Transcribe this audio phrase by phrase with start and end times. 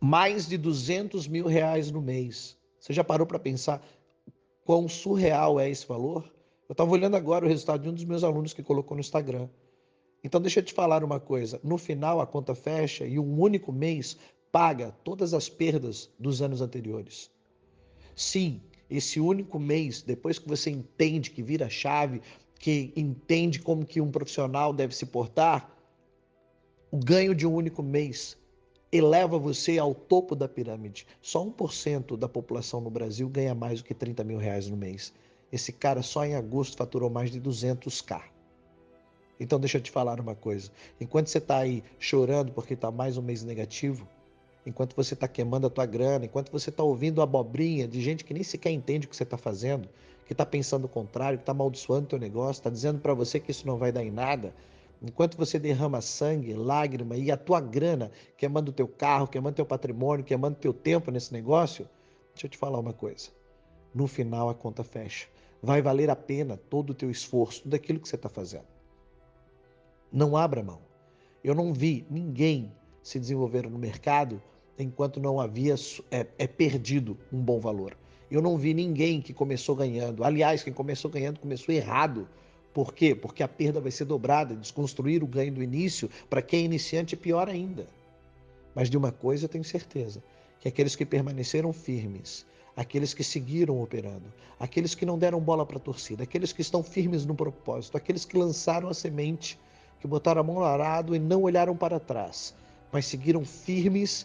[0.00, 2.56] mais de 200 mil reais no mês.
[2.78, 3.84] Você já parou para pensar
[4.64, 6.32] quão surreal é esse valor?
[6.68, 9.48] Eu estava olhando agora o resultado de um dos meus alunos que colocou no Instagram.
[10.22, 13.72] Então, deixa eu te falar uma coisa: no final, a conta fecha e um único
[13.72, 14.16] mês
[14.52, 17.30] paga todas as perdas dos anos anteriores.
[18.14, 18.60] Sim,
[18.90, 22.20] esse único mês, depois que você entende que vira chave,
[22.58, 25.70] que entende como que um profissional deve se portar,
[26.90, 28.36] o ganho de um único mês
[28.90, 31.06] eleva você ao topo da pirâmide.
[31.20, 35.12] Só 1% da população no Brasil ganha mais do que 30 mil reais no mês.
[35.52, 38.22] Esse cara só em agosto faturou mais de 200k.
[39.40, 40.70] Então deixa eu te falar uma coisa.
[41.00, 44.08] Enquanto você está aí chorando porque está mais um mês negativo,
[44.66, 48.34] enquanto você está queimando a tua grana, enquanto você está ouvindo abobrinha de gente que
[48.34, 49.88] nem sequer entende o que você está fazendo,
[50.26, 53.38] que está pensando o contrário, que está amaldiçoando o teu negócio, está dizendo para você
[53.38, 54.52] que isso não vai dar em nada,
[55.02, 59.66] enquanto você derrama sangue, lágrima e a tua grana, queimando o teu carro, queimando teu
[59.66, 61.88] patrimônio, queimando teu tempo nesse negócio,
[62.34, 63.30] deixa eu te falar uma coisa.
[63.94, 65.26] No final a conta fecha.
[65.62, 68.66] Vai valer a pena todo o teu esforço, tudo aquilo que você está fazendo.
[70.12, 70.80] Não abra mão.
[71.42, 72.72] Eu não vi ninguém
[73.02, 74.40] se desenvolver no mercado
[74.78, 75.74] enquanto não havia
[76.10, 77.96] é, é perdido um bom valor.
[78.30, 80.22] Eu não vi ninguém que começou ganhando.
[80.22, 82.28] Aliás, quem começou ganhando começou errado.
[82.78, 83.12] Por quê?
[83.12, 84.54] Porque a perda vai ser dobrada.
[84.54, 87.88] Desconstruir o ganho do início, para quem é iniciante, é pior ainda.
[88.72, 90.22] Mas de uma coisa eu tenho certeza:
[90.60, 95.78] que aqueles que permaneceram firmes, aqueles que seguiram operando, aqueles que não deram bola para
[95.78, 99.58] a torcida, aqueles que estão firmes no propósito, aqueles que lançaram a semente,
[99.98, 102.54] que botaram a mão no arado e não olharam para trás,
[102.92, 104.24] mas seguiram firmes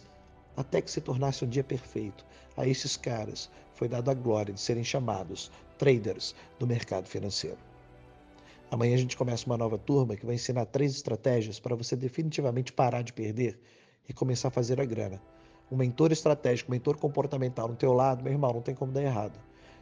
[0.56, 2.24] até que se tornasse um dia perfeito.
[2.56, 7.73] A esses caras foi dado a glória de serem chamados traders do mercado financeiro.
[8.74, 12.72] Amanhã a gente começa uma nova turma que vai ensinar três estratégias para você definitivamente
[12.72, 13.56] parar de perder
[14.08, 15.22] e começar a fazer a grana.
[15.70, 19.04] Um mentor estratégico, um mentor comportamental no teu lado, meu irmão, não tem como dar
[19.04, 19.38] errado.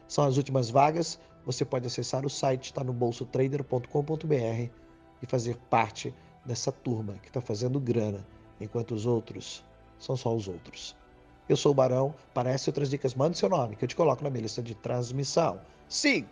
[0.07, 4.69] São as últimas vagas, você pode acessar o site, está no bolsotrader.com.br
[5.23, 6.13] e fazer parte
[6.45, 8.23] dessa turma que está fazendo grana,
[8.61, 9.65] enquanto os outros
[9.97, 10.95] são só os outros.
[11.49, 13.95] Eu sou o Barão, para essas e outras dicas, mande seu nome que eu te
[13.95, 15.59] coloco na minha lista de transmissão.
[15.89, 16.21] Siga!